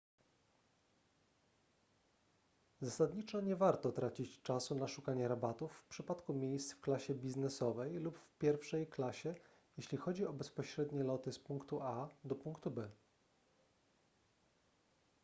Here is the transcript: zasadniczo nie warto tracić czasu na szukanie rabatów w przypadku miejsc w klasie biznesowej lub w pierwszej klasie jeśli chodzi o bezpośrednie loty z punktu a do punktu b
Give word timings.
zasadniczo 2.81 3.41
nie 3.41 3.55
warto 3.55 3.91
tracić 3.91 4.41
czasu 4.41 4.75
na 4.75 4.87
szukanie 4.87 5.27
rabatów 5.27 5.71
w 5.73 5.85
przypadku 5.87 6.33
miejsc 6.33 6.73
w 6.73 6.79
klasie 6.81 7.15
biznesowej 7.15 7.95
lub 7.97 8.17
w 8.17 8.37
pierwszej 8.37 8.87
klasie 8.87 9.35
jeśli 9.77 9.97
chodzi 9.97 10.25
o 10.25 10.33
bezpośrednie 10.33 11.03
loty 11.03 11.31
z 11.31 11.39
punktu 11.39 11.81
a 11.81 12.09
do 12.23 12.35
punktu 12.35 12.71
b 12.71 12.89